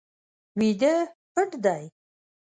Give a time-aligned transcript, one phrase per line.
[0.59, 0.93] ویده
[1.33, 1.83] پټ دی